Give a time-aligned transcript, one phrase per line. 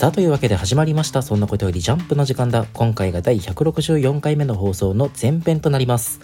[0.00, 1.20] さあというわけで始まりました。
[1.20, 2.64] そんなことよりジャンプの時間だ。
[2.72, 6.20] 今回が第164回目の放送の前編となります。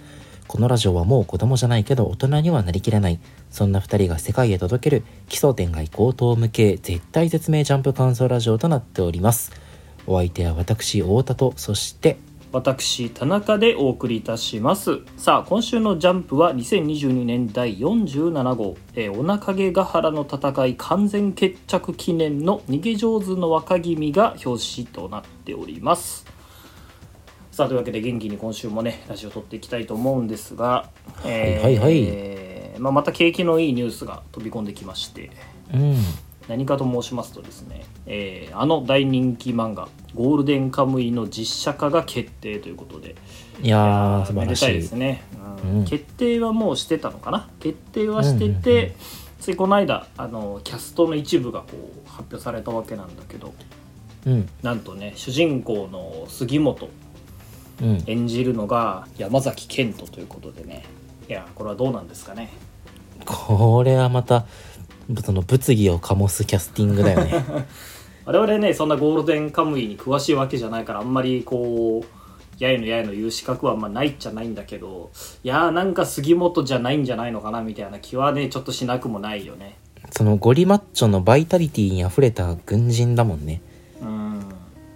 [0.48, 3.20] このラジオはもう子供じゃないけど大人にはなりきれない。
[3.50, 9.52] そんな2人が世界へ届ける奇想天外高等無形絶対絶命ジャンプ感想ラジオとなっております。
[10.06, 12.16] お相手は私太田とそして
[12.52, 15.00] 私田中でお送りいたします。
[15.16, 26.24] さあ今週のジャンプは2022年第47号「えー、おなかげヶ原の戦い完全決着記念の逃げ上手の若君」が表紙となっております。
[27.50, 30.90] さあというわけで元気に今週もねラジオ撮っていきたいと思うんですが、
[31.24, 31.90] えー、はいは
[32.76, 32.80] い。
[32.80, 35.30] まあ、また景気のいいニュースが飛び込んできまして。
[35.72, 35.96] うん
[36.48, 43.16] 何かと申しますとですね、えー、あの大人気漫画「ゴールデンカムイ」の実写化が決定ということで
[43.62, 44.66] いやー素晴らしい。
[44.66, 45.22] めでたいですね、
[45.64, 45.78] うん。
[45.78, 45.84] うん。
[45.84, 47.48] 決定はもうしてたのかな？
[47.58, 48.94] 決定はしてて、
[49.40, 53.52] ついこの間あのキャストの一部がこう発表されたわけなんだけど
[54.26, 54.48] うん。
[54.62, 56.88] なんとね主人公の杉本
[57.82, 58.02] うん。
[58.06, 60.84] 演じるのが山崎賢人ということでね。
[61.28, 62.52] いやこれはどうなんですかね？
[63.24, 64.46] これはまた
[65.24, 67.44] その物議を醸すキャスティングだよね。
[68.26, 72.16] 我々ねそんなゴールデンカムイに詳しいわけじゃないからあんまりこう
[72.58, 75.10] やいのやいの言う資格はまないっちゃないんだけど
[75.44, 79.78] いやーなんか杉本じゃないんじゃないのかなみたいな気はねちょっとしなくもないよね。
[80.10, 83.60] そのゴリマッチョのバイタリティにあふれた軍人だもんね。
[84.00, 84.38] うん。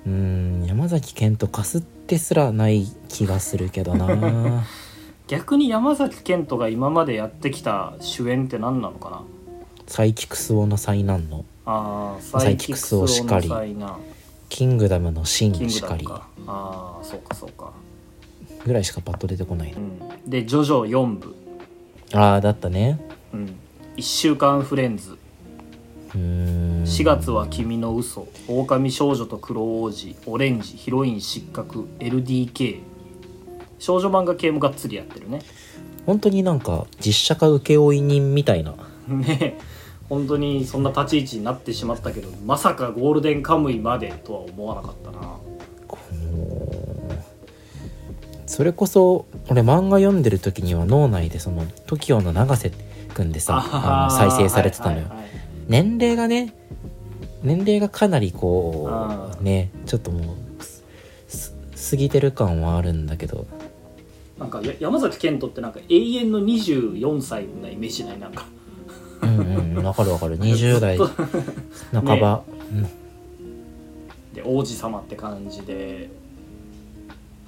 [0.07, 4.65] うーん山崎賢人かすってすらない気がするけどな。
[5.29, 9.23] 逆に山崎賢人が今までやってきた主演って何なのかな？
[9.91, 13.51] サイキクスオの災難のあーサイキクスをしかり
[14.49, 16.07] キングダムのシンしかり。
[16.07, 17.73] ああそうかそうか。
[18.65, 19.79] ぐらいしかパッと出てこないの。
[19.79, 20.31] うん。
[20.31, 21.35] でジョジョ4部。
[22.13, 23.01] ああだったね。
[23.35, 23.47] うん。
[23.97, 25.19] 1週間フレンズ。
[26.15, 26.83] うーん。
[26.85, 28.29] 4月は君の嘘。
[28.47, 30.15] 狼少女と黒王子。
[30.27, 31.89] オレンジヒロイン失格。
[31.99, 32.79] LDK
[33.81, 35.41] 少女漫画系もがっつりやってるね。
[36.07, 38.77] 本当になんか実写化請負人みたいな。
[39.09, 39.59] ね
[40.11, 45.39] 本当にそんな立ち位置になってしまったけどまさかゴールデンカムイまでとは思わなかったな。
[48.47, 52.73] それこそ俺漫画読んでる時には脳内でその TOKIO の永瀬
[53.15, 55.31] くんでさあの再生されてたのよ、はいはいはい
[55.71, 56.53] 年齢がね
[57.45, 60.37] 年齢がかなりこあうねちょっともう
[61.91, 63.47] 過ぎてる感はあるんだけど。
[64.37, 68.47] なんかや山崎賢人ってなんか永遠の24歳なイメージないなんか
[69.23, 69.85] うんうん。
[69.85, 70.39] わかるわかる。
[70.39, 72.01] 20代ずっと。
[72.01, 72.43] 半ば、
[74.35, 76.09] で王子様って感じで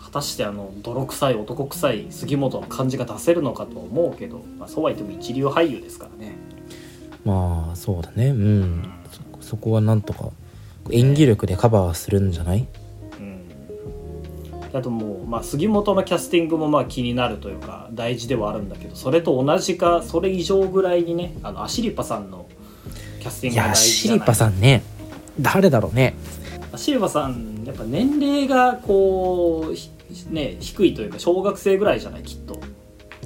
[0.01, 6.35] 果たしてあの泥臭い男臭い杉本の感じが出せるのかとは思うけど、まあ、そうは言っても一流俳優ですからね。
[7.25, 8.29] うん、まあそうだね。
[8.29, 8.93] うん。
[9.41, 10.31] そそこはなんとか
[10.91, 12.59] 演技力でカバーするんじゃない？
[12.59, 12.67] うん
[14.73, 22.47] あともう、まあ、杉本のキャスティングもまあ気になるというか大事ではあるんだけどそれと同じかそれ以上ぐらいにねあのアシリパさんの
[23.21, 24.83] キャスティンいグが大やシリ事じゃないパさんね
[25.39, 26.15] 誰だろうね。
[26.73, 29.91] アシリパさんやっぱ年齢がこうひ
[30.31, 32.59] ね低いというか小学生ぐらいじゃないきっと。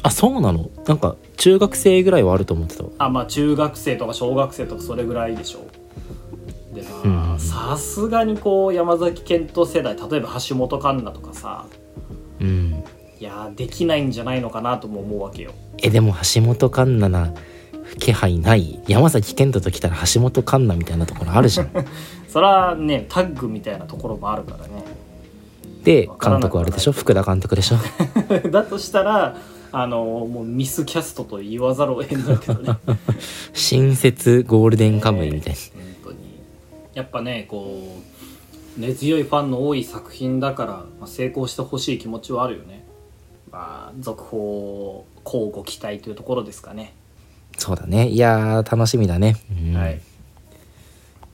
[0.02, 0.70] あそうなの？
[0.86, 5.62] なんか中学生ぐらいはあると思ってたあまあ中学生とか小学生とかそれぐらいでしょう
[7.38, 11.66] さすがにこう山崎賢人世代例えば橋本環奈とかさ
[12.40, 12.84] うん。
[13.18, 15.52] いやーできないんじゃないのかなとも思うわけよ。
[15.82, 17.32] えでも橋本環奈な
[17.98, 18.80] 気配ない。
[18.88, 21.70] 山崎賢人と来たら橋本環奈みたいなところあるじゃん。
[22.28, 24.84] それはねタッグみたいなところもあるからね。
[25.82, 26.92] で監督あれでしょ？
[26.92, 27.76] 福田監督でしょ？
[28.50, 29.36] だとしたら
[29.72, 32.78] あのもうミスキャストと言わざるを得んだけどね。
[33.54, 35.85] 新設ゴールデンカムイみたいな、本当に
[36.96, 38.00] やっぱねこ
[38.78, 42.86] う根強いファンの多い作品だから、まあ、成功してほしい気持ちはあるよね。
[43.52, 46.94] まあ続報乞うご期待というところですかね、
[47.58, 48.08] そうだね。
[48.08, 49.76] いやー楽しみだね、うん。
[49.76, 50.00] はい。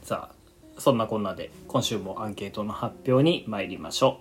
[0.03, 4.21] さあそんなこんなで今週もアンケートの発表に参りましょ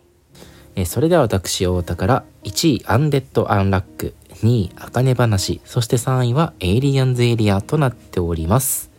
[0.76, 4.14] えーそれでは私太田から1位アンデッド・アンラック
[4.44, 8.90] 2位あかね話そして3位はエイリアンズ・エリアとなっております。
[8.90, 8.91] う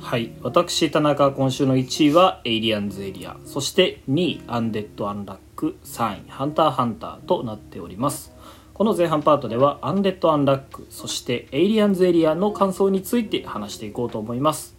[0.00, 0.32] はい。
[0.42, 3.36] 私田中今週の1位はエイリアンズエリア。
[3.44, 5.76] そして2位アンデッド・アンラック。
[5.84, 8.32] 3位ハンター・ハンターとなっております。
[8.72, 10.86] この前半パートではアンデッド・アンラック。
[10.88, 14.76] そしてエイリアンズ・エリアの感想について話していこうと思います。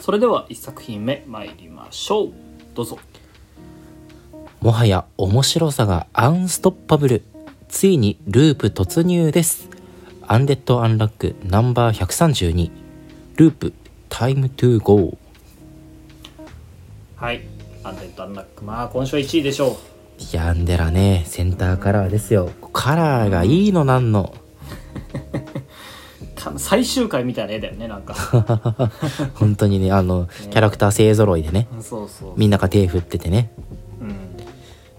[0.00, 2.32] それでは1作品目参りましょう。
[2.74, 2.98] どうぞ。
[4.60, 7.22] もはや面白さがアンストッパブル。
[7.68, 9.68] ついにループ突入です。
[10.28, 12.70] アンデッド・アンラックナンバー132
[13.36, 13.72] ループ
[14.08, 15.16] タイムトゥーゴー
[17.16, 17.42] はい。
[17.84, 19.78] アンデッドアンラックまあ今週は1位でしょ
[20.32, 22.50] ヤンデラねセンターカラーですよ。
[22.72, 24.34] カラーがいいのなんの。
[26.58, 28.14] 最終回みたいな絵だよねなんか。
[29.34, 31.68] 本当にねあのキャラクター勢ぞろいでね。
[31.80, 32.32] そうそう。
[32.36, 33.50] みんなが手振っててね。
[34.00, 34.14] うん。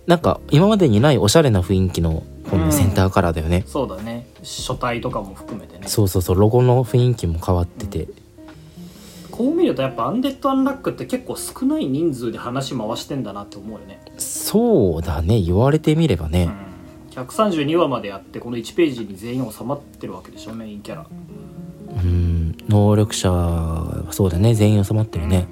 [0.06, 4.25] なんか今までにないおしゃれな雰囲気のこのセンターカラーだよね、そうだね。
[4.42, 5.88] 書体とかも含めてね。
[5.88, 8.07] そうそうそうロゴの雰囲気も変わってて、
[9.38, 16.50] こう見るとやっぱアンデッド・アンラックって結構少ない人数で話回してんだなって思うよね、そうだね言われてみればね、
[17.16, 21.06] うん、132話までやってこの1ページに全員収まってるわけでしょメインキャラ。
[22.04, 22.57] うん。
[22.68, 24.56] 能力者はそうだね。
[24.56, 25.48] 全員収まってるね、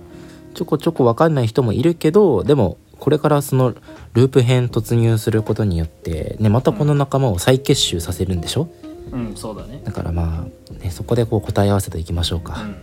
[0.53, 3.75] ちょこちょこ分かんない人もいるけどでもこれからその
[4.13, 8.67] ループ編突入することによって、ね、またこの仲間を再結集させるんでしょ？
[9.11, 9.81] うんそうだね。
[9.83, 12.75] だからまあ、ね、そこでこう答え合わせていきましょうか、うん。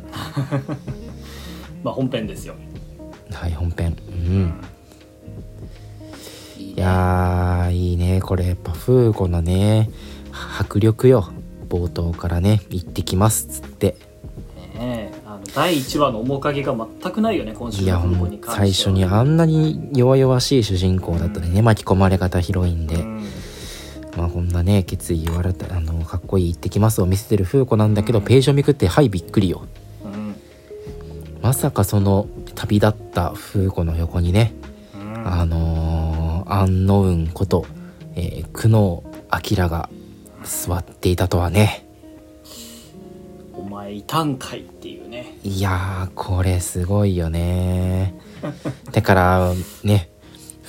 [1.84, 2.54] まあ本編ですよ。
[3.32, 3.96] はい本編。
[4.08, 4.60] うん。
[6.58, 8.20] いやーいいね。
[8.20, 9.88] これやっぱフーコのね
[10.58, 11.31] 迫力よ。
[11.69, 13.96] 冒頭からね行ってきますっつって。
[14.75, 18.56] ねえあの第1話の面影が全くないよね今週いやのほんこに関しては。
[18.56, 23.25] 最初にあんなに弱々しい主人公だったね、巻き込まれ方ヒロインで、うん
[24.16, 29.66] まあこんなね決意言われたあのかっこいい行ってきますを見せてるフーコなんだけど、ページをめくってはいびっくりよ。
[30.04, 30.36] うん。
[31.40, 34.52] まさかその旅立ったフーコの横にね、
[34.94, 35.26] うん。
[35.26, 37.66] あのー、アンノウンこと、
[38.14, 39.88] えー、久能明が
[40.44, 41.86] 座っていたとはね。
[43.54, 45.38] お前いたんかいっていうね。
[45.42, 48.14] いやーこれすごいよね。
[48.92, 49.52] だから
[49.84, 50.11] ね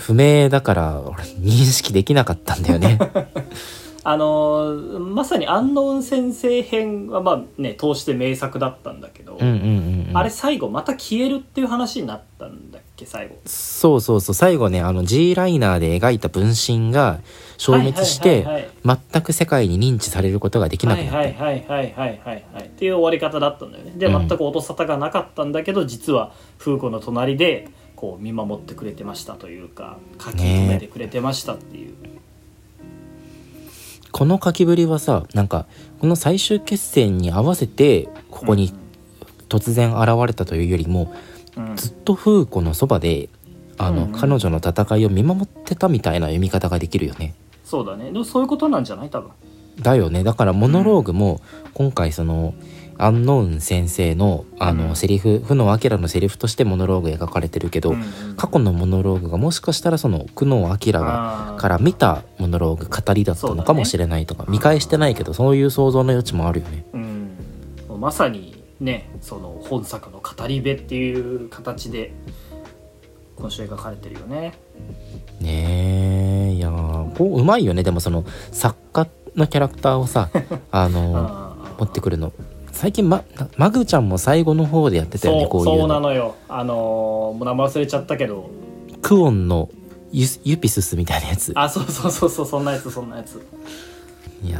[0.03, 2.99] 不明だから俺認識できなかったんだよね。
[4.05, 9.37] あのーまさにアンノウン先生編はまあね通して名作だったんだけど、
[10.13, 13.35] あれ最後また消えるっていう話になったんだっけ最後。
[13.45, 14.33] そうそうそう。
[14.33, 17.21] 最後ねあの G ライナーで描いた分身が
[17.57, 22.65] 消滅しはいて全く世界に認知されることができなくなった、はいはいはいはいはいはいはい。
[22.65, 23.93] っていう終わり方だったんだよね。
[23.95, 24.27] でうん。
[24.27, 27.69] 全く音沙汰がなかったんだけど、実はフーコの隣で
[28.03, 31.93] こう見守ってくれてましたというか書き留めてくれてましたっていう、
[34.11, 35.67] この書きぶりはさなんか
[36.01, 38.73] この最終決戦に合わせてここに
[39.47, 41.13] 突然現れたというよりも
[41.55, 41.77] うん。
[41.77, 43.29] ずっとフーコのそばで
[43.77, 44.13] あの、うん。
[44.13, 47.33] うん彼女の戦いを見守ってたみたいな読み方ができるよね。
[47.63, 48.11] そうだね。
[48.11, 49.09] でもそういうことなんじゃない？
[49.09, 49.31] 多分。
[49.79, 50.25] だよね。
[50.25, 51.39] だからモノローグも
[51.73, 52.53] 今回その
[52.97, 54.95] アンノウン先生のあの、うん。
[54.95, 58.01] セリフ負の明のセリフとしてモノローグ描かれてるけど、うん。
[58.01, 66.85] うん過去のモノローグがもしかしたらその久能明がから見たモノローグ語りだったのかもしれないとか、見返してないけどそういう想像の余地もあるよね。
[66.93, 67.37] うん、
[67.99, 72.13] まさにねその本作の語り部っていう形で
[73.35, 74.53] 今週描かれてるよね。
[75.39, 77.83] ねえいやーこううまいよね。
[77.83, 80.29] でもその作家のキャラクターをさ
[80.71, 82.31] あの持ってくるの
[82.73, 83.23] 最近ま
[83.57, 85.93] マグちゃんも最後の方でやってたよねこそうういうの。
[85.93, 86.35] そうなのよ。
[86.49, 88.49] あのーもう名前忘れちゃったけど。
[89.01, 89.69] クオンの
[90.11, 91.53] ユスユピススみたいなやつ。
[91.55, 93.41] あそうそうそうそうそんなやつそんなやつ。
[94.43, 94.59] いや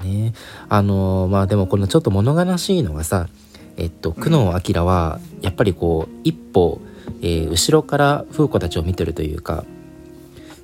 [0.00, 0.32] ーね。
[0.68, 3.28] あのーまあでもこのちょっと物悲しいのがさ
[3.76, 6.80] えっと久能明はやっぱりこう一歩、
[7.22, 9.64] えー後ろから風子たちを見てるというか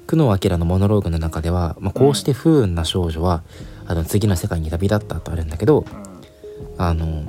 [0.07, 3.43] 久能明のモノローグの中では、まあ、こうして不運な少女は、
[3.87, 5.85] あの次の世界に旅立ったとあるんだけどう
[6.79, 7.25] あの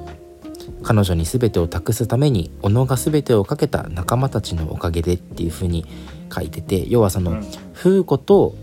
[0.83, 5.85] 彼女に全てを託すために小野が全てをかけた仲間たちのおかげでっていう風に
[6.33, 7.45] 書いてて要はその、ん。
[7.73, 8.55] 風子と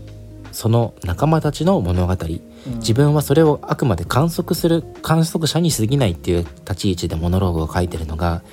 [0.51, 2.13] その仲間たちの物語。
[2.13, 2.79] うん。
[2.79, 8.43] 自分はそれをあくまで観測する観測者に過ぎないっていう立ち位置でモノローグを書いてるのが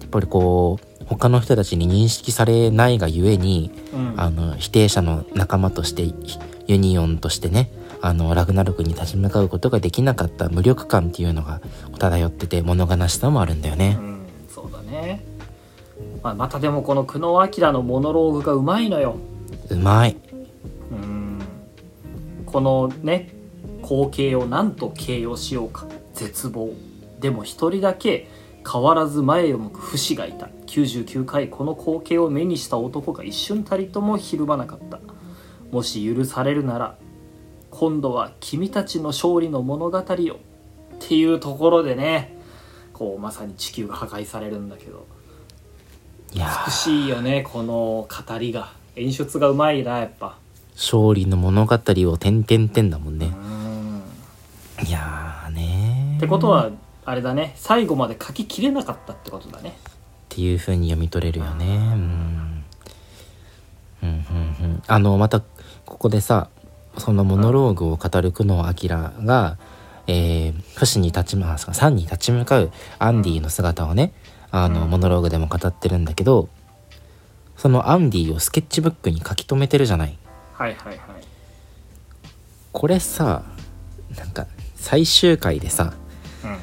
[0.00, 4.14] やっぱりこう他の人たちに認識されないがゆえにうん。
[4.16, 6.04] あの否定者の仲間として
[6.66, 7.70] ユニオンとしてね
[8.00, 11.60] あのラグナロクに立ち向かうことができなかった無力感っていうのが
[11.98, 13.96] 漂ってて物悲しさもあるんだよね。
[14.00, 14.02] う。
[14.02, 15.24] んそうだね、
[16.22, 19.16] まあ、またでもこの久能明のモノローグがうまいのよ。
[19.70, 20.16] うまい。
[20.90, 21.40] うん。
[22.46, 23.32] このね
[23.82, 25.86] 光景を何と形容しようか。
[26.14, 26.72] 絶望。
[27.20, 28.28] でも一人だけ
[28.70, 30.48] 変わらず前を向く不死がいた。
[30.66, 35.00] 99回この光景を目にした男が一瞬たりともひるまなかった。
[35.70, 36.96] もし許されるなら
[37.78, 40.40] 今度は君たちの勝利の物語よ
[40.96, 42.36] っていうところでね
[42.92, 45.06] こうまさに地球が破壊されるんだけど。
[46.32, 48.72] いや美ーしいよねこの語りが。
[48.96, 50.38] 演出がうまいなやっぱ。
[50.74, 53.26] 勝利の物語を点々点だもんね。
[53.26, 54.84] うん。
[54.84, 56.16] いやーねー。
[56.16, 56.72] ってことは
[57.04, 57.52] あれだね。
[57.54, 59.78] 最後まで書ききれなかったってことだね。
[59.78, 59.82] っ
[60.28, 61.76] ていう風に読み取れるよね。
[61.76, 62.64] うん
[64.02, 64.82] うん。
[64.88, 66.48] あのまたここでさ
[66.98, 68.88] そのモノローグを語る久能明
[69.24, 69.58] が、
[70.06, 74.12] えー、不死に立ちまさんに立ち向かうアンディの姿をね
[74.50, 74.90] あの、うん。
[74.90, 76.48] モノローグでも語ってるんだけど
[77.56, 80.16] そのアンディをスケッチブックに書き留めてるじゃない。
[80.52, 80.98] はいはいはい。
[82.72, 83.42] これさ
[84.16, 85.94] なんか最終回でさ
[86.44, 86.58] うん。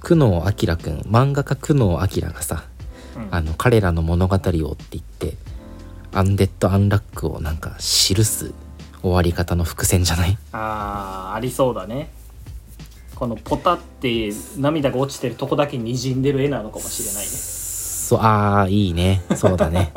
[0.00, 2.64] 久能明くん漫画家久能明がさ
[3.16, 3.28] うん。
[3.30, 4.50] あの彼らの物語をって
[4.90, 5.36] 言って
[6.12, 8.52] アンデッド・アンラックをなんか記す
[9.06, 10.36] 終わり方の伏線じゃない？
[10.52, 12.10] あーありそうだね。
[13.14, 17.30] このポタって涙が落ちてるとこだけにじんでる絵なのかもしれないね。
[17.30, 19.22] そうああいいね。
[19.36, 19.92] そうだね。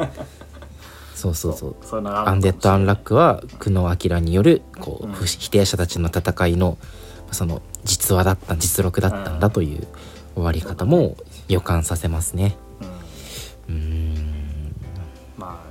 [1.16, 1.76] そうそうそう。
[1.86, 5.12] そうアンデッド・アンラックは久能明によるこう、うん。
[5.12, 6.78] 不否定者たちの戦いの
[7.32, 9.88] その実話だった実録だったんだという
[10.36, 11.18] 終わり方も
[11.50, 12.56] 予感させますね。
[13.68, 13.76] うん。
[13.76, 14.09] うーん。
[14.09, 14.09] まあ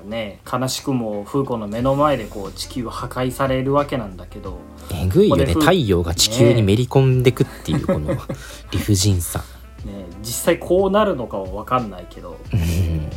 [0.09, 4.59] ね悲しくもフーコの目の前でこう地球破壊されるわけなんだけど、
[4.93, 5.47] えぐいよね。
[5.47, 8.17] 太陽が地球にめり込んでくっていうこの
[8.73, 9.45] 理不尽さ。
[9.85, 13.09] ね、実際こうなるのかは分かんないけど、うん。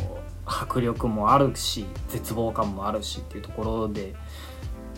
[0.44, 4.14] 迫力もあるし絶望感もあるしっていうところで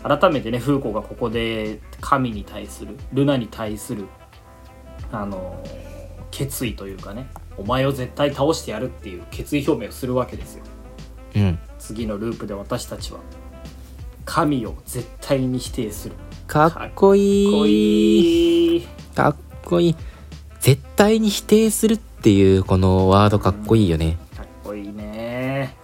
[0.03, 4.05] 改めてねフーコがここで神に対するルナに対する
[5.11, 5.63] あの
[6.31, 10.63] 決意というかねお前を絶対倒してやるっていう決意表明をするわけですよ。
[11.35, 13.19] うん次のループで私たちは
[14.25, 16.15] 神を絶対に否定する。
[16.47, 17.45] かっこいい。
[17.45, 18.87] かっこいい。
[19.15, 19.95] かっこいい。
[20.59, 25.75] 絶対に否定するっていうこのワードかっこいいよね、かっこいいね。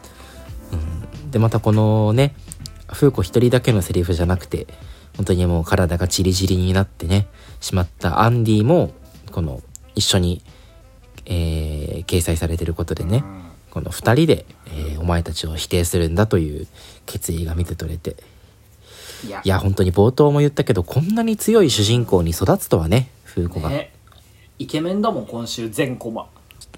[1.30, 2.34] でまたこのね
[2.88, 4.66] 風子一人だけのセリフじゃなくて
[5.18, 7.28] 本当にもう体がチリチリになってね
[7.60, 8.92] しまったアンディも
[9.32, 9.62] この
[9.94, 10.42] 一緒に、
[11.26, 16.68] えー掲載されてることでね、うんこの2人で、えーお前たちを否定するんだという
[17.08, 18.16] 決意が見て取れて。
[19.26, 19.42] いや。
[19.44, 23.92] いや本当に冒頭も言ったけどこんなに強い主人公に育つとはね風子が、ね。
[24.60, 26.28] イケメンだもん今週全コマ。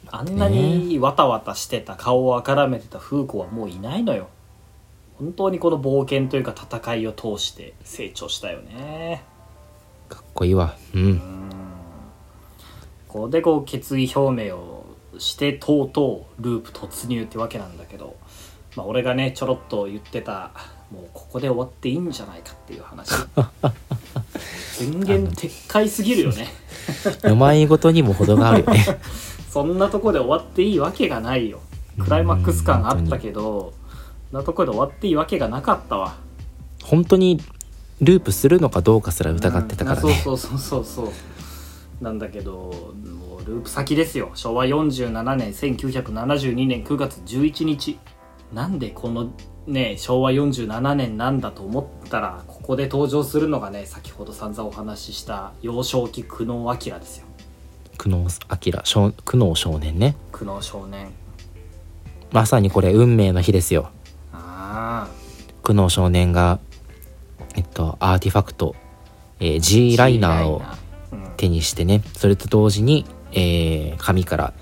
[0.09, 4.29] あんなにわたわたしてた顔をあからめてたフーコはもういないのよ。
[5.17, 9.23] 本当にこの冒険というか戦いを通して成長したよね。
[10.09, 10.75] かっこいいわ。
[10.93, 11.01] うん。
[11.01, 11.19] うん。
[13.07, 14.72] ここでこう決意表明を
[15.19, 18.15] してとうとうループ突入ってわけなんだけど、
[18.75, 20.51] まあ、俺がねちょろっと言ってた
[20.91, 23.11] もうここで終わっていいんじゃないかっていう話。
[24.77, 26.47] 全言撤回すぎるよね。
[27.23, 28.99] 名前ごとにも程があるよね。
[29.49, 31.59] そんなとこで終わっていいわけがないよ。
[31.99, 33.73] クライマックス感あったけど
[34.31, 36.15] そんなとこで終わっていいわけがなかったわ。
[36.83, 37.41] 本当に
[38.01, 41.11] ループするのかどうかすら疑ってたからね、うんそうそうそうそうそ
[42.01, 42.03] う。
[42.03, 42.93] なんだけど
[43.45, 44.31] ループ先ですよ。
[44.35, 47.99] 昭和47年1972年9月11日。
[48.53, 49.31] なんでこの
[49.65, 57.25] ね昭和47年なんだと思ったらここで登場するのがね先ほど散々お話しした幼少期久能明ですよ。
[57.97, 58.29] 久能明
[58.83, 60.15] 少久能少年ね。
[60.31, 61.11] 久能少年。
[62.31, 63.89] まさにこれ運命の日ですよ。
[64.31, 65.09] ああ。
[65.63, 66.59] 久能少年が
[67.55, 68.75] えっとアーティファクト、
[69.39, 70.61] えー G ライナーを
[71.11, 71.33] うん。
[71.37, 72.01] 手にしてね。
[72.17, 74.53] それと同時に、えー紙から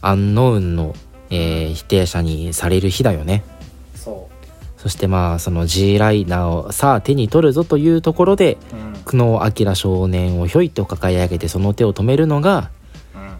[0.00, 0.94] アンノウンの、
[1.30, 3.42] えー否定者にされる日だよね。
[3.94, 4.28] そ
[4.76, 8.92] そしてまあその G ライナーをさあ手に取るぞというところでううん。
[9.04, 12.70] 久能明少年をひょいと抱え上げてその手を止めるのが
[13.14, 13.36] うん。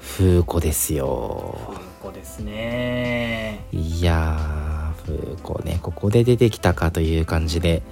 [0.00, 1.06] 風子ですよ。
[1.06, 1.74] こ
[2.08, 3.64] こですね。
[3.72, 5.78] いやー風子ね。
[5.82, 7.82] ここで出てきたかという感じで。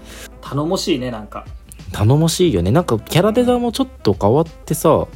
[0.42, 1.46] 頼もしいねなんか。
[1.92, 2.70] 頼もしいよね。
[2.70, 5.06] なんかキャラデザもちょっと変わってさ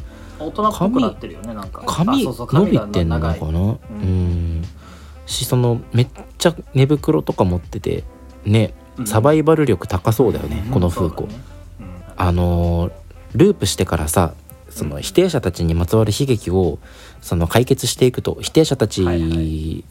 [0.46, 1.82] 大人っぽくなってるよねなんか。
[1.86, 3.78] 髪伸びがてんのかな？
[3.90, 4.60] うん。
[4.60, 4.64] ん
[5.26, 6.08] しそのめっ
[6.38, 8.04] ちゃ寝袋とか持ってて
[8.44, 9.06] ねうん。
[9.06, 11.28] サバイバル力高そうだよね、この風子、ね。
[11.80, 12.02] うん。
[12.16, 12.92] あのー
[13.34, 14.34] ループしてからさ
[14.70, 16.78] その否定者たちにまつわる悲劇を
[17.20, 19.84] その解決していくと否定者たちはいはい。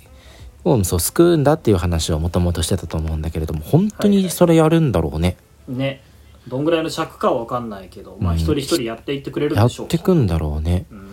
[0.65, 5.35] をそう救うんだっていう話をもともとしてたと思うんだけれども本当にそれやるんだろうね、
[5.67, 6.01] ね
[6.47, 8.39] どんぐらいの尺かは分かんないけど、まあうん。
[8.39, 11.09] 一人一人やっていってくれるやっでしょうてくんだろうね、うん。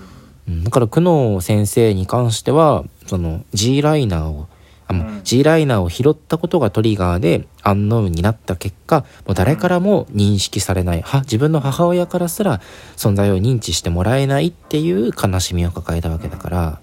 [0.49, 4.49] うん、だから久能先生に関してはその G ライナーを
[4.89, 5.21] あもううん。
[5.23, 12.61] G ライナーを拾ったことがトリガーでアンノウンになった結果もう誰からも認識されない、は自分の母親からすら
[12.97, 16.81] 存在を認知してもらえないっていう悲しみを抱えたわけだから、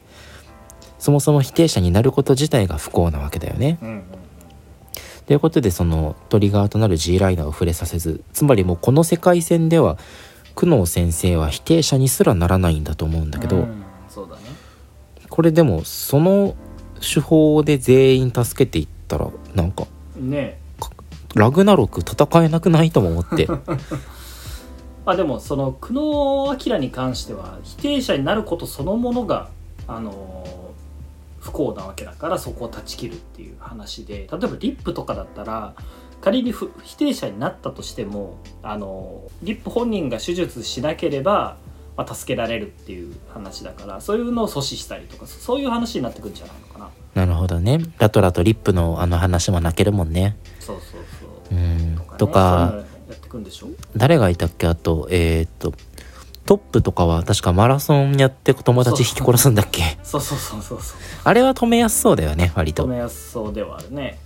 [1.00, 3.78] そもそも否定者になること自体が不幸なわけだよね。
[3.82, 4.04] うんうん
[5.28, 9.98] ということでそのトリガーとなる G ライナーを触れさせずつまりもうこの世界線では
[10.56, 13.84] 久能先生は否定者にすらならないんだと思うんだけど、うん
[14.18, 14.42] そうだね。
[15.30, 16.56] これでもその
[17.00, 20.60] 手法で全員助けていったらなんかね。
[21.36, 23.48] ラグナロク戦えなくないとも思って。
[25.06, 29.50] まあでもその久野明に関しては否定者になることそのものが
[29.88, 30.44] あの
[31.48, 35.74] 不幸なわけだからそこを断ち切るっていう話で例えばリップとかだったら
[36.20, 41.58] 仮に不否定者になったとしてもあのリップ本人が手術しなければ、
[41.96, 46.90] まあ、助けられるっていう話だからそういうのを阻止したりとかそういう話になってくるんじゃないのかな。
[47.16, 47.80] なるほどね。
[47.98, 50.36] ラトラとリップのあの話も泣けるもんね。
[50.60, 51.02] そうそう
[51.50, 51.56] そう。
[51.56, 51.96] うん。
[51.96, 53.68] ねとかそういうのやってくんでしょ？
[53.96, 54.68] 誰がいたっけ？
[54.68, 55.74] あとえーっと
[56.48, 60.00] トップとかは確かマラソンやって友達引き殺すんだっけ？
[60.02, 60.98] そうそうそうそうそう。
[61.24, 62.86] あれは止めやすそうだよね割と。
[62.86, 64.18] 止めやすそうではあるね。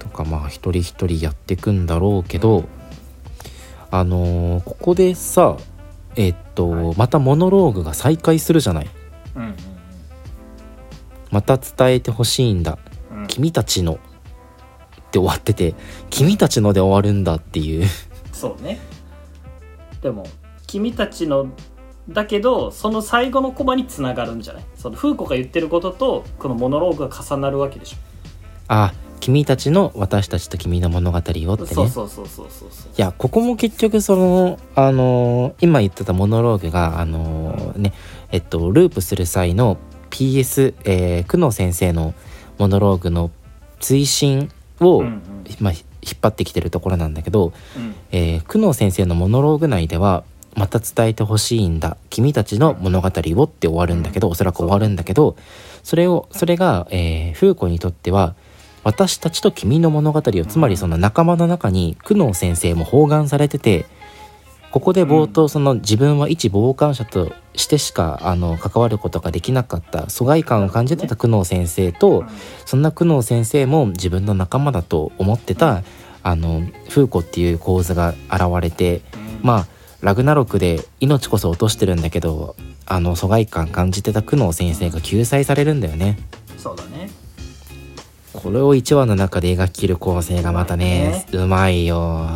[0.00, 2.64] とかまあ一人一人やっていくんだろうけど
[3.90, 5.56] あのーここでさ
[6.16, 6.96] えーっと、はい。
[6.96, 8.90] またモノローグが再開するじゃない？
[9.36, 9.56] うんうん
[11.30, 12.78] また伝えてほしいんだ。
[13.12, 13.26] うんうん。
[13.28, 13.94] 君たちの。
[13.94, 13.98] っ
[15.12, 15.74] て終わってて
[16.08, 17.86] 君たちので終わるんだっていう。
[18.32, 18.80] そうね。
[20.00, 20.26] でも
[20.70, 21.48] 君たちの
[22.08, 24.64] だけどその最後のコマにつながるんじゃない？
[24.76, 27.96] そのフーコが言ってることとこのモノローグが重なるわけでしょ、
[28.68, 31.46] あ君たちの私たちと君の物語をってね。
[31.46, 37.92] そうそうそうそうそうそういやここも結局そのあのー今言ってたモノローグがあのーね
[38.30, 39.76] えっとループする際の
[40.10, 42.14] PS、えー、久野先生の
[42.58, 43.30] モノローグの
[43.78, 44.50] 追伸
[44.80, 45.22] を、うんうん。
[45.60, 45.82] まあ、引っ
[46.20, 47.94] 張ってきてるところなんだけど、うん。
[48.10, 50.24] えー、久野先生のモノローグ内では
[50.54, 51.96] また伝えてほしいんだ。
[52.10, 55.36] 君たちの物語をって終わるんだけど、おそらく終わるんだけど
[55.82, 58.34] それをそれが、えー、フーコにとっては
[58.82, 63.86] 私たちと君の物語をつまりその仲間の中に久能先生も包含されてて
[64.70, 72.24] ここで冒頭その自分は一傍観者としてしかあの関わることができなかった疎外感を感じてた久能先生と
[72.64, 75.82] そんな久能先生も自分の仲間だと思ってた
[76.22, 79.40] あのフーコっていう構図が現れてうん。
[79.42, 79.66] まあ
[80.02, 86.18] ラグナロクで命こそ落としてるんだけどあの疎外感感じてた久能先生が救済されるんだよね。
[86.56, 87.10] そうだね。
[88.32, 92.26] これを1話の中で描き切る構成がまたねうまいよ。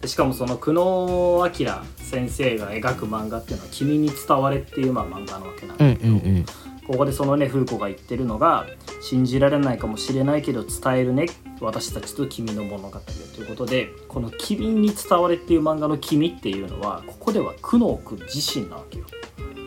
[0.00, 1.66] でしかもその久野明
[1.98, 6.44] 先生が描く漫画っていうのは「君に伝われ」っていうまあ漫画なわけなんうんだけど、うんうん
[6.90, 8.66] ここでそのねフーコが言ってるのが
[9.00, 11.26] 信じられないかもしれないけど伝えるね
[11.60, 19.04] 私たちと君の物語をということでこの「君に伝われ」っていう漫画の「君」っていうのはここでは久能君自身なわけよ。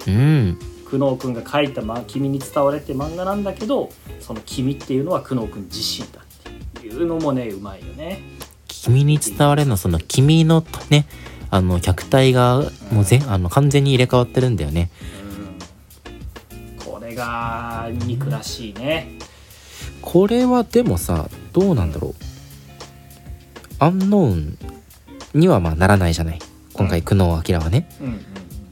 [0.06, 0.60] うん
[0.92, 8.22] 久能君が書いた、ま「君に伝われ」って漫画なんだけどその「君」っていうのは久能君自身だっていうのもねうまいよね。
[8.68, 11.08] 君に伝われのその君のね
[11.50, 14.90] あの客体がもう全あの完全に入れ替わってるんだよね
[17.16, 19.18] が憎らしいね。
[20.02, 22.14] これはでもさどうなんだろう。
[23.80, 24.58] アンノーン
[25.34, 26.40] にはまあならないじゃない。
[26.74, 27.88] 今回久能明はね。
[28.02, 28.26] うんうん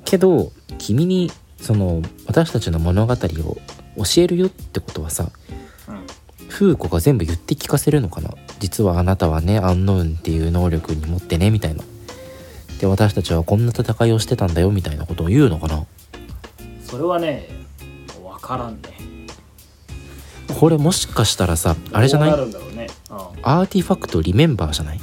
[0.04, 5.30] けど君にその私たちの物語を教えるよってことはさ
[5.88, 6.48] うん。
[6.50, 8.32] フーコが全部言って聞かせるのかな。
[8.60, 11.84] 実はあなたはねアンノーンっていう能力に持ってねみたいな。
[12.82, 15.86] で私たちはこんな戦いをしてたんだよみたいなことを言うのかな。
[16.84, 17.61] それはね分
[18.42, 18.90] からんね。
[20.60, 22.32] これもしかしたらさあれじゃない？
[22.32, 22.88] どうなるんだろうね。
[23.10, 25.00] うんアーティファクトリメンバーじゃない？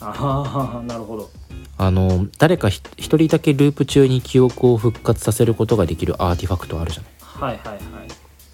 [0.00, 1.30] ああなるほど。
[1.78, 7.12] あの誰かひ一人だけループ中に記憶を復活させることができるアーティファクトあるじゃない？
[7.40, 7.78] はいはいはい。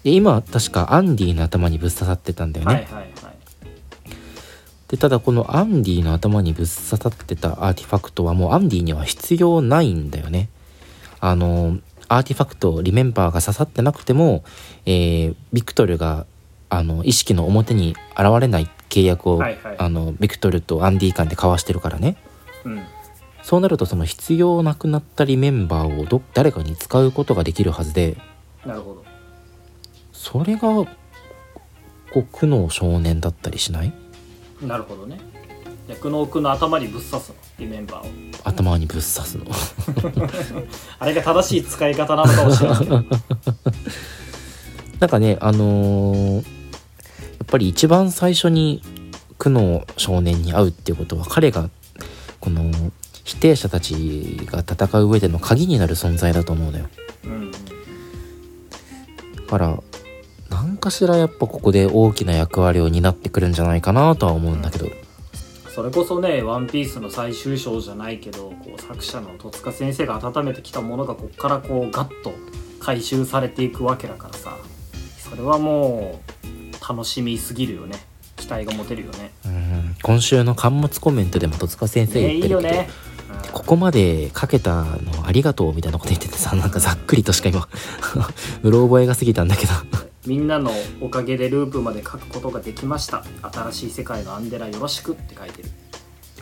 [0.03, 3.09] で今確かアンディの頭にぶっ刺さってたんだよね、はいはいはい。
[4.87, 10.49] でただこのアンディの頭にぶっ刺さってたアーティファクトはもうアンディには必要ないんだよね
[11.19, 11.77] あの
[12.09, 14.43] アーティファクトリメンバーが刺さってなくても、
[14.85, 16.25] えービクトルが
[16.69, 22.17] あの意識の表に現れない契約を、はいはいあのビクトルとアンディ間で交わしてるからね
[22.65, 22.83] うん。
[23.41, 28.17] そうなるとその必要なくなったリメンバーをど誰かに使うことができるはずで
[28.65, 29.05] なるほど。
[30.11, 30.87] それがこ
[32.15, 33.93] う苦悩少年だったりしない？
[34.61, 35.19] なるほどね。
[35.87, 38.09] で久能君の頭にぶっ刺すのリメンバーを。
[38.43, 39.45] 頭にぶっ刺すの
[40.99, 43.03] あれが正しい使い方なのかもしれないけど。
[44.99, 46.41] なんかねあのーや
[47.43, 48.83] っぱり一番最初に
[49.39, 51.69] 苦悩少年に会うっていうことは彼が
[52.39, 52.71] この
[53.23, 56.85] 否定者たちが戦う上での鍵になる存在だと思うのよ
[57.25, 57.51] うん。
[57.51, 57.57] だ
[59.49, 59.79] から
[60.49, 64.87] 何かしらやっぱここで大きな役割を担ってくるんじゃないかなとは思うんだけど
[65.73, 72.33] それこそね「ワンピースの最終章じゃないけどこう作者の戸塚先生が温めてきたものがこっからこうガッと
[72.79, 74.57] 回収されていくわけだからさ。
[75.29, 77.95] それはもう楽しみすぎるよね。
[78.35, 79.31] 期待が持てるよね。
[79.45, 79.95] うん。
[80.01, 82.89] 今週の巻末コメントでも戸塚先生ね言ってるけど、いいよね、
[83.51, 87.67] ここまでかけたのありがとうみたいなこと言っててさなんかざっくりとしか今
[88.63, 89.73] うろ覚えが過ぎたんだけど
[90.29, 90.69] みんなの
[91.01, 93.23] おかげでループまで書くことができました。
[93.51, 95.69] 新しい世界のアンデラよろしくって書いてる。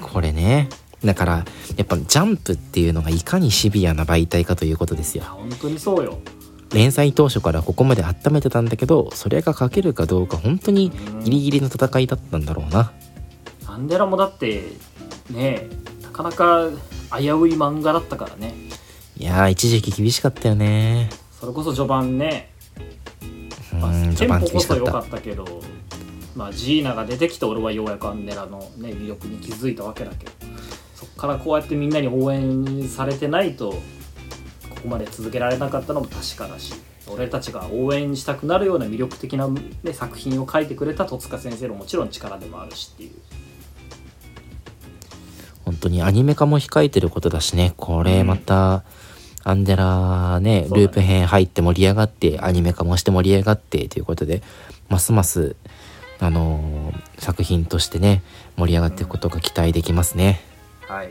[0.02, 0.68] これね。
[1.06, 1.46] だから
[1.78, 5.24] やっぱジャンプっていうのがいかにシビアな媒体かということですよ。
[5.24, 6.20] 本当にそうよ。
[6.74, 10.92] 連載当初からここまで温めてたんだけどそれが書けるかどうか本当に
[11.24, 12.92] ギリギリの戦いだったんだろうな。
[13.68, 14.64] アンデラもだって
[15.32, 15.70] ね
[16.04, 16.68] なかなか
[17.18, 18.54] 危うい漫画だったからね。
[19.16, 21.10] いやー一時期厳しかったよね。
[21.40, 22.52] それこそ序盤ね、
[23.78, 25.46] まあテンポこそ良かったけど
[26.36, 30.32] まあジーナが出てきて俺はようやくアンデラの、ね、魅力に気づいたわけだけど
[30.96, 36.74] そっからこうやってみんなに応援されてないとここまで続けられなかったのも確かだし
[37.10, 43.12] 俺たちが応援したくなるような魅力的な、ね、作品を書いてくれた戸塚先生のもちろん力でもあるしっていう。
[45.64, 47.74] 本当にアニメ化も控えてることだしね。
[47.76, 48.84] これまた、
[49.48, 54.42] アンデラねループ編入って盛り上がってアニメ化もして盛り上がってということで
[54.90, 55.56] ますます
[56.20, 58.24] あのー作品としてね
[58.58, 60.42] 盛り上がっていくことが期待できますね、
[60.88, 61.10] はい。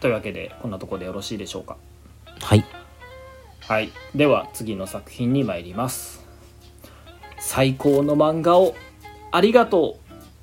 [0.00, 1.76] というわけでこんなところでよろしいでしょうか？
[2.40, 2.64] はい。
[3.62, 3.90] はい。
[4.14, 6.24] では次の作品に参ります。
[7.38, 8.74] 最高の漫画を
[9.32, 9.98] ありがと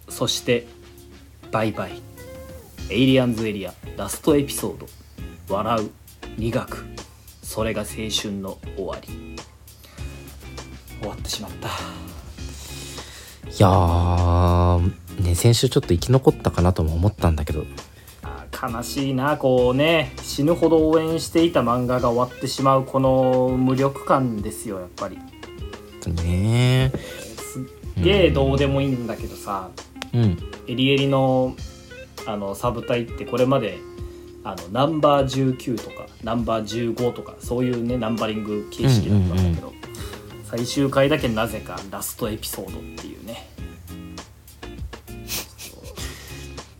[0.07, 0.11] う。
[0.11, 0.67] そして
[1.51, 2.01] バイバイ。
[2.89, 4.87] エイリアンズエリアラストエピソード。
[5.53, 5.91] 笑う
[6.37, 6.85] 苦く
[7.57, 9.35] それが青春の終わり。
[11.01, 11.69] 終わってしまった。
[11.69, 11.71] い
[13.57, 17.65] やーね先週ちょっと生き残ったかなとも思ったんだけど。
[18.53, 20.13] 悲しいなこうね。
[20.21, 25.17] 死ぬほど応援していた漫画が終わってしまうこの無力感ですよやっぱり。
[26.13, 26.91] ね。
[26.93, 29.71] すっげえどうでもいいんだけどさ、
[30.13, 30.37] うん。
[30.67, 31.55] エリエリの
[32.27, 33.79] あのサブ隊ってこれまで
[34.47, 39.73] あのナンバー19とかナンバー15とかそういうねナンバリング形式だったんだけど、
[40.45, 43.49] 最終回だけなぜかラストエピソードっていうね。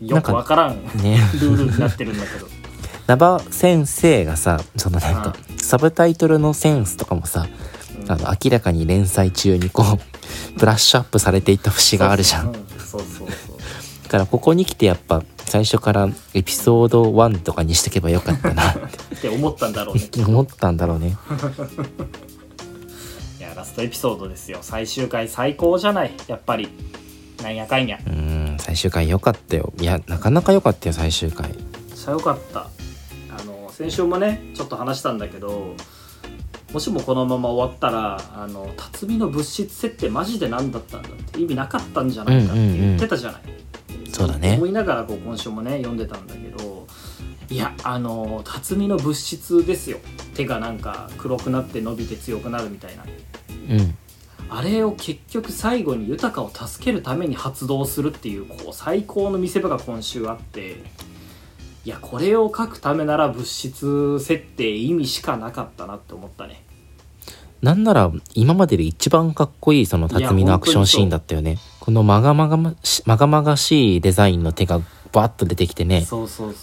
[0.00, 1.20] よくわからんね。
[1.34, 2.48] ルールになってるんだけど。
[3.06, 7.48] ナバ先生がさそのなんかサブタイトルのセンスとかもさ
[8.08, 12.52] あの明らかに連載中にこうブラッシュアップされていった節があるじゃん。
[12.52, 12.58] だ
[14.08, 18.76] からここに来てやっぱ最初からエピソード1とかにしとけばよかったなっ
[19.16, 20.00] って思ったんだろうね。
[20.02, 21.16] て思ったんだろうね。
[23.38, 24.58] いやラストエピソードですよ。
[24.62, 26.12] 最終回最高じゃない？
[26.26, 26.68] やっぱり。
[27.42, 27.98] なんやかんや。
[28.06, 29.72] うーん最終回良かったよ。
[29.80, 31.48] いやなかなか良かったよ最終回。
[31.48, 31.58] めっ
[31.94, 32.60] ちゃよかった。
[32.60, 35.74] あの先週もねちょっと話したんだけど
[36.72, 43.42] もしもこのまま終わったらあの辰巳の物質設定マジで何だったんだって意味なかったんじゃないかって言ってたじゃない、
[44.12, 44.54] そうだね。
[44.56, 46.86] 思いながらこう今週もね読んでたんだけど
[47.50, 49.98] いやあの辰巳の物質ですよ。
[50.34, 53.04] 手がなんか黒くなって伸びて強くなるみたいな。
[53.70, 53.98] うん。
[54.50, 60.76] あれを結局最後に豊を助けるために発動するっていうこう最高の見せ場が今週あって
[61.84, 66.62] いやこれを書くためなら物質設定意味しかなかったなって思ったね
[67.62, 71.58] なんなら今までで一番かっこいいその辰巳のアクションシーンだったよね。
[71.80, 72.74] このまがまがま
[73.06, 74.80] がまがしいデザインの手が
[75.12, 76.06] バッと出てきてね。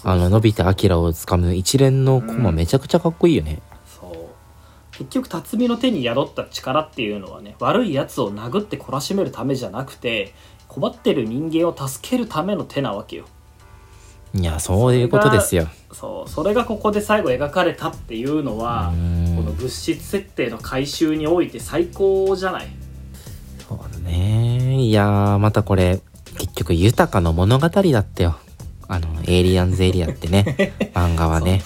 [0.04, 4.98] あの伸びたアキラをつかむ一連のコマめちゃくちゃかっこいいよね、そう。
[4.98, 10.34] 結局辰巳の手に宿った力っていうのはね悪いやつを殴って懲らしめるためじゃなくて
[10.70, 13.26] 困ってる人間を助けるための手なわけよ。
[14.34, 15.68] いやそういうことですよ。
[15.92, 19.25] そうそれがここで最後描かれたっていうのはうん
[19.58, 22.68] 物質設定の回収において最高じゃない？
[23.68, 24.82] そうだね。
[24.84, 26.02] いやーまたこれ
[26.38, 28.38] 結局豊かの物語だったよ。
[28.88, 30.74] あのエイリアンズエリアってね。
[30.94, 31.64] 漫画はね。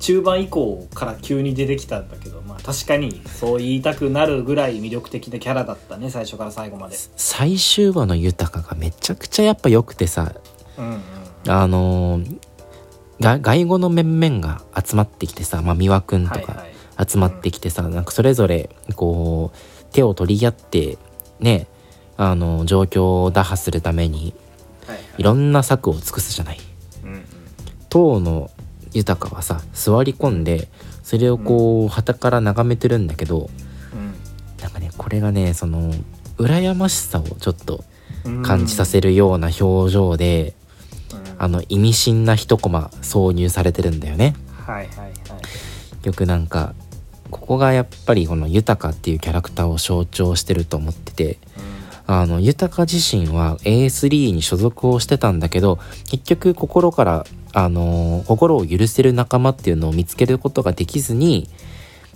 [0.00, 6.96] 中盤以降から急に出てきたんだけどまあ確かにそう言いたくなるぐらい魅力的なキャラだったね最初から最後まで。
[7.16, 10.32] 最終話の豊かがめちゃくちゃやっぱ良くてさ。
[10.78, 11.00] うんうん
[11.46, 12.38] あのーが
[13.20, 16.74] 外語の面々が集まってきてさ、まあ、美和くんとかはいはい。
[17.08, 20.96] 集まってきてさ、なんかそれぞれこう手を取り合って
[21.40, 21.66] ね
[22.16, 24.34] あの状況を打破するために
[24.86, 25.06] はいはい。
[25.18, 26.60] いろんな策を尽くすじゃない。
[27.04, 27.24] うんうん。
[27.88, 28.50] 当の
[28.92, 30.68] 豊はさ座り込んで
[31.02, 33.50] それをこう旗から眺めてるんだけど
[34.60, 35.92] なんかねこれがねその
[36.38, 37.84] 羨ましさをちょっと
[38.24, 38.42] うん。
[38.42, 40.63] 感じさせるような表情で、うん
[41.44, 44.34] あの意味深な一コマ挿入されてるんだよね。
[44.66, 45.12] はいはいはい。
[46.06, 46.74] よくなんか
[47.30, 51.38] ここがやっぱりこの豊っていうキャラクターを象徴してると思ってて
[52.06, 55.78] あの豊自身は A3 に所属をしてたんだけど
[56.10, 61.50] 結局心からあの心を許せる仲間っていうのを見つけることができずに、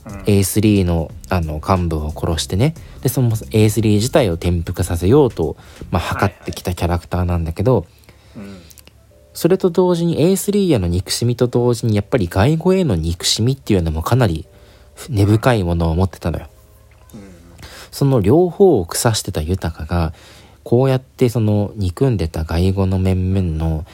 [0.06, 0.12] うん。
[0.22, 2.72] A3 のあの幹部を殺してね。
[3.02, 5.58] でその A3 自体を転覆させようと、
[5.90, 7.97] まあ、測ってきたキャラクターなんだけど、うん
[9.38, 14.46] それと同時に A3 への憎しみと同時にやっぱり外語への憎しみっていうのもかなり
[15.08, 16.48] 根深いものを持ってたのよ。
[17.92, 20.12] その両方を腐してた豊が
[20.64, 23.86] こうやってその憎んでた外語の面々の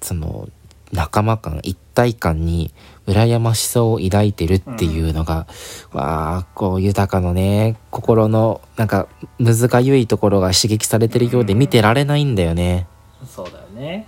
[0.00, 0.48] その
[0.92, 2.72] 仲間感一体感に
[3.08, 5.48] 羨ましさを抱いてるっていうのが、
[5.92, 9.08] わあこう豊のね心のなんか
[9.40, 12.86] むずがゆいところが刺激されてるようで見てられないんだよね。
[13.26, 14.06] そうだよね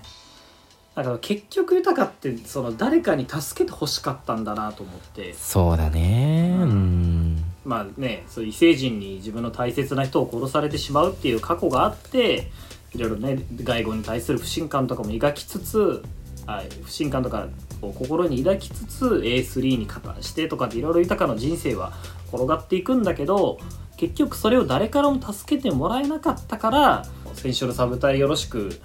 [0.95, 5.35] だから結局豊かってその誰かに助けて欲しかったんだなと思って。
[5.35, 6.57] そうだね。
[6.61, 7.45] うん。
[7.65, 12.51] まあねそう異星人に自分の大切な人を殺されてしまうっていう過去があって
[12.95, 16.05] いろいろね外語に対する不信感とかも抱きつつ
[16.47, 17.49] あ不信感とか
[17.81, 21.93] を心に抱きつつ A3 に加担してとかっていろいろ豊かの人生は
[22.29, 23.59] 転がっていくんだけど
[23.97, 28.79] 結局それを誰からも助けてもらえなかったから先週のサブ隊よろしく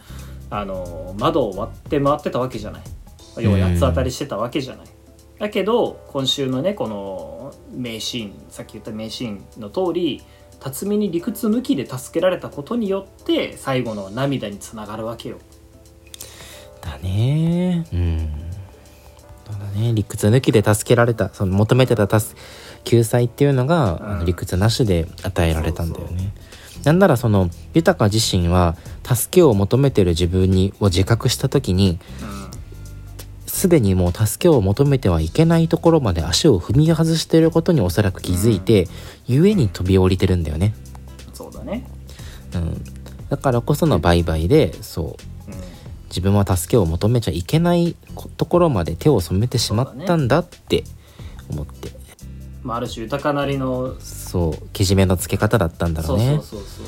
[0.49, 2.81] あの窓を割って回ってたわけじゃない。
[3.38, 4.88] 要は八つ当たりしてたわけじゃない。
[5.38, 10.21] だけど今週のねこの名シーンさっき言った名シーンの通り
[10.59, 15.38] 辰巳に理屈抜きで助けられたことによって最後の涙につながるわけよ。
[16.81, 17.85] だね。
[17.93, 18.29] うん。
[19.49, 19.93] そうだね。
[19.93, 22.39] 理屈抜きで助けられたその求めてた助
[22.83, 24.25] 救済っていうのが、うん。
[24.25, 26.33] 理屈なしで与えられたんだよね
[26.83, 31.99] なんならその豊自身は助けを求めてる自分にを自覚した時に
[33.45, 38.87] すでにもう助けを求めてはいけないところまで足を踏み外していることにおそらく気づいて、
[39.27, 40.73] 故に飛び降りてるんだよね、
[41.27, 41.85] うん、そうだね。
[42.53, 42.81] うん、
[43.29, 45.51] だからこその売買でそう。
[45.51, 45.59] うん。
[46.09, 50.83] 自分は助けを求めちゃいけないこところまで手を染めてしまったんだって
[51.49, 51.91] 思って
[52.69, 56.84] まあ、ある種豊かなりのそうけじめのつけ方だったんだろそううねそうそうそ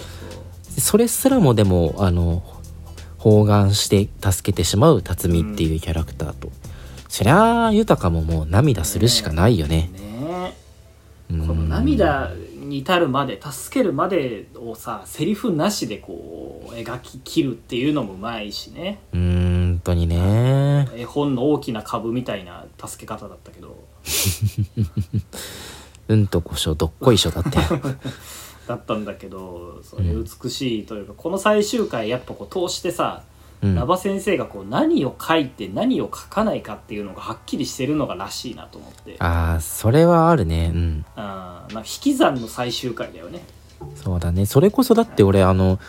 [0.77, 0.79] う。
[0.79, 2.43] それすらもでもあの
[3.17, 6.51] 包含して助けてしまう辰巳っていうキャラクターと、
[7.09, 9.89] そりゃあ豊ももう涙するしかないよね。
[9.93, 10.55] ね
[11.31, 11.47] うん。
[11.47, 18.99] この涙に至るまで助けるまでをさセリフなしでこう描き切るっていうのもうまいしね。
[19.13, 20.89] うーん本当にね。
[20.95, 23.83] 絵本の大きな株みたいな助け方だったけど
[26.07, 27.57] うんとこしょどっこいしょだって。
[28.67, 33.23] だったんだけどそれ美しいというか、この最終回やっぱこう通してさ
[33.61, 33.71] うん。
[33.73, 39.15] 馬場先生がこう何を書いて何を書かないかっていうのがはっきりしてるのがらしいなと思って。
[39.19, 40.71] ああそれはあるね。
[40.73, 41.05] うん。
[41.15, 43.43] あ引き算の最終回だよね。
[43.95, 44.45] そうだね。
[44.45, 45.79] それこそだって俺あの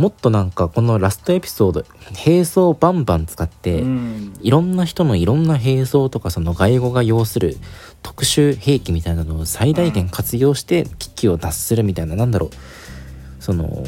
[0.00, 1.84] もっとなんかこのラストエピソード
[2.14, 4.32] 兵装をバンバン使って、うん。
[4.40, 7.58] いろんな人のいろんな兵装とかその外語が要する
[8.02, 12.50] 特殊兵器みたいなのを最大限活用して危機を脱するみたいな、なんだろう。
[13.40, 13.84] その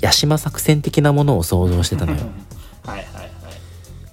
[0.00, 2.18] 八島作戦的なものを想像してたのよ。
[2.86, 3.30] はいはいはい。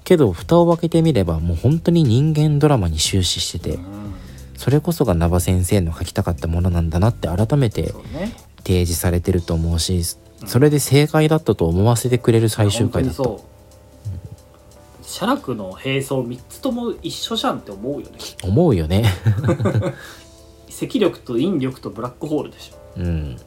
[0.04, 3.84] けど蓋を開けてみればもう本当に人間ドラマに終始しててうん。
[4.58, 7.94] それこそが名場先生の書きたかったものなんだなって改めて
[8.66, 10.04] 提示されてると思うし
[10.46, 13.24] それで正解だったと思わせてくれる最終回だった。
[13.24, 15.06] そう。
[15.06, 18.18] 写楽の兵装3つとも一緒じゃんって思うよね。
[18.44, 19.06] 思うよね。
[20.82, 23.00] 赤力と引力とブラックホールでしょ。
[23.00, 23.38] うん。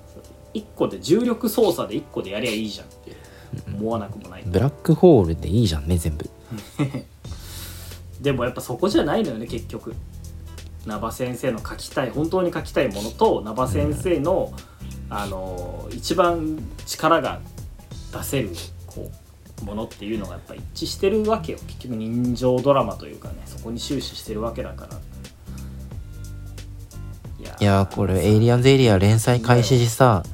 [0.54, 3.12] 1個で重力操作で1個でやりゃいいじゃんって
[3.78, 6.28] 思わなくもない、ブラックホールでいいじゃんね全部。
[8.20, 9.94] でもやっぱそこじゃないのよね結局
[10.86, 14.52] 名場先生の書きたい本当に書きたいものと名場先生の、
[15.10, 17.40] あの一番力が
[18.12, 18.50] 出せる
[18.86, 19.10] こ
[19.62, 21.58] うものっていうのがやっぱ一致してるわけよ。
[21.66, 24.96] 結局人情ドラマというかねそこに終始してるわけだから。
[27.58, 30.24] いやこれエイリアンズエリア連載開始時さ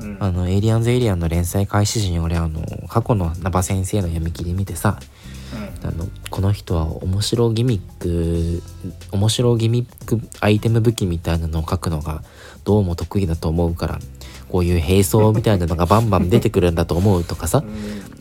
[0.00, 0.16] うん。
[0.20, 4.98] あのエイリアンズエリアの連載開始時に俺あの過去のナバ先生の読み切り見てさ
[5.82, 8.62] あのこの人は面白ギミック
[9.12, 12.22] 面白ギミックアイテム武器みたいなのを書くのが
[12.64, 13.98] どうも得意だと思うから
[14.48, 17.62] こういう兵装みたいなのがバンバン出てくるんだと思うとかさ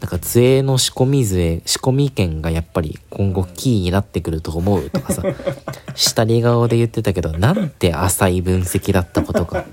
[0.02, 5.24] なんか杖の仕込み杖仕込み剣がやっぱり今後キーになってくると思うとかさ
[5.96, 9.66] 下り顔で言ってたけどなんて浅い分析だったことか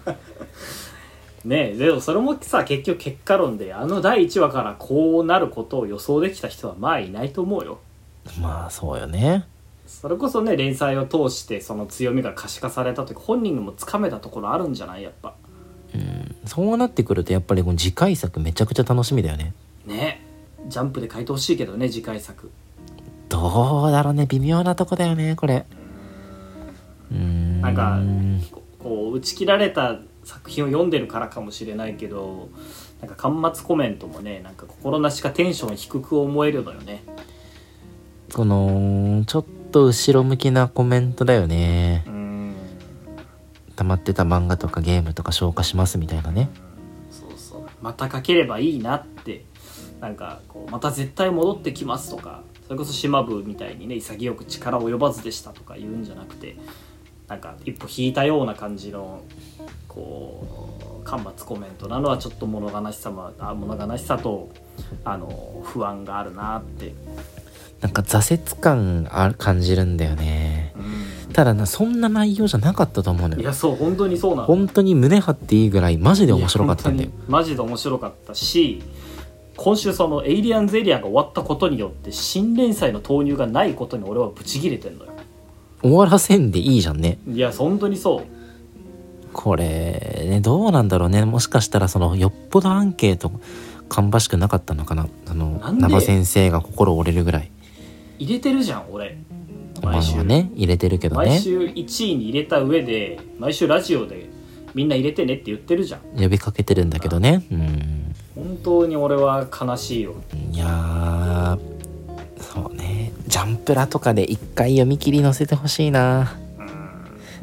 [1.45, 7.81] ねえでもそれもさ結局結果論であの第1話からこうなることを予想できた人はまあいないと思うよ。
[8.41, 9.45] まあそうよね。
[9.87, 15.03] それこそね連載を通してその強みが可視化された時本人もつかめたところあるんじゃない？
[15.03, 15.35] やっぱ。
[15.95, 16.37] うん。
[16.47, 19.53] そうなってくるとやっぱりこの次回作めちゃくちゃ楽しみだよね。
[19.85, 20.25] ね。
[20.69, 22.51] ジャンプで書いてほしいけどね次回作。
[23.29, 24.27] どうだろうね。
[24.27, 25.67] 微妙なとこだよねこれ。
[27.11, 27.61] うーん。
[27.61, 27.99] なんか
[28.53, 32.49] ここう打ち切られた作品を読んでるからかもしれないけど
[33.01, 37.05] なんか端末コメントもねなんか心なしかテンション低く思えるのよね。
[38.33, 42.05] このちょっと後ろ向きなコメントだよね。
[42.07, 42.55] うん。
[43.77, 46.49] 溜まってた漫画とかゲームとか消化しますみたいなね。
[47.11, 47.67] そうそう。
[47.83, 49.45] また書ければいいなって。
[50.03, 56.57] なんかこうまた絶対戻ってきますとかそれこそ島部みたいにね潔く力及ばずでしたとか言うんじゃなくて
[57.29, 59.23] なんか一歩引いたような感じの
[59.95, 60.47] こ
[61.01, 64.49] う間末コメントなのはちょっと物悲しさもあ物悲しさと
[65.05, 66.95] あの不安があるなって、
[67.81, 70.75] なんか挫折感あ感じるんだよね。
[71.33, 73.43] ただなそんな内容じゃなかったと思うのよ。
[73.43, 74.47] いやそう本当にそうなの。
[74.47, 77.11] 本当に胸張っていいぐらいマジで面白かったんだよ。
[77.29, 78.83] マジで面白かったし
[79.57, 85.13] 今週その「エイリアンズエリア」が終わったことによって新連載の投入がないことに俺はブチギレてんのよ。
[85.83, 87.19] 終わらせんでいいじゃんね。
[87.29, 88.42] いや本当にそう
[89.33, 91.25] これねどうなんだろうね。
[91.25, 93.33] もしかしたらそのよっぽどアンケート
[93.89, 95.09] 芳しくなかったのかな。
[95.27, 95.83] あのなんで？
[95.83, 97.51] ナバ先生が心折れるぐらい。
[98.19, 99.19] 入れてるじゃん俺。
[99.83, 101.31] まあ毎週、ね入れてるけどね。
[101.31, 104.29] 毎週1位に入れた上で毎週ラジオで
[104.75, 106.01] みんな入れてねって言ってるじゃん。
[106.17, 107.45] 呼びかけてるんだけどね。
[107.51, 108.15] うん。
[108.35, 110.15] 本当に俺は悲しいよ。
[110.53, 111.59] いやー
[112.41, 113.13] そうね。
[113.27, 116.37] ジャンプラとかで一回読み切り載せてほしいな。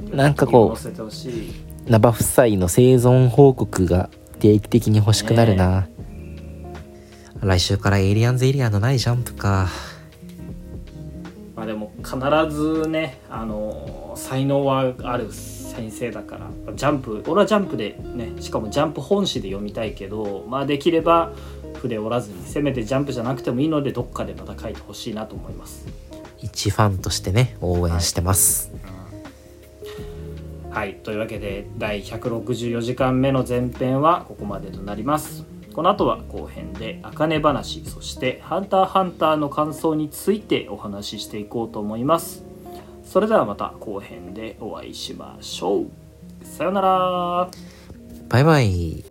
[0.02, 0.18] うん。
[0.18, 1.54] なんかこう載せてほしい
[1.90, 5.88] ナバ夫妻の生存報告が定期的に欲しくなるな、
[7.42, 9.70] 来週からエイリアンズエリアのないジャンプか。
[11.56, 12.16] まあでも必
[12.56, 21.32] ずねあの才能はある先生だからジャンプ俺はジャンプでねしかもジャンプ本誌で読みたいけどまあできれば
[21.82, 25.88] 筆折らずにせめてジャンプじゃなくてもいいのでどっかでまた書いてほしいなと思います。
[26.42, 28.72] 一ファンとしてね応援してます、
[30.72, 35.46] はいというわけで第164時間目の前編はここまでとなります。
[35.74, 42.44] この後は後編で「あかね話」そして「ハンターハンター」の感想についてお話ししていこうと思います。
[43.04, 45.86] それではまた後編でお会いしましょう。
[46.44, 47.50] さようなら。
[48.30, 49.09] バイバイ。